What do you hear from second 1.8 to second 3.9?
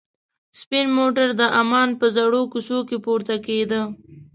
په زړو کوڅو کې پورته کېده.